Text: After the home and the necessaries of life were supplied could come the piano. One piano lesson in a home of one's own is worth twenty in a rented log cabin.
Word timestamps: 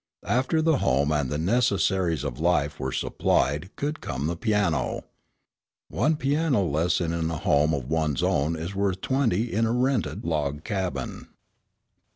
After 0.25 0.63
the 0.63 0.79
home 0.79 1.11
and 1.11 1.29
the 1.29 1.37
necessaries 1.37 2.23
of 2.23 2.39
life 2.39 2.79
were 2.79 2.91
supplied 2.91 3.69
could 3.75 4.01
come 4.01 4.25
the 4.25 4.35
piano. 4.35 5.01
One 5.89 6.15
piano 6.15 6.63
lesson 6.63 7.13
in 7.13 7.29
a 7.29 7.37
home 7.37 7.71
of 7.71 7.87
one's 7.87 8.23
own 8.23 8.55
is 8.55 8.73
worth 8.73 9.01
twenty 9.01 9.53
in 9.53 9.67
a 9.67 9.71
rented 9.71 10.25
log 10.25 10.63
cabin. 10.63 11.27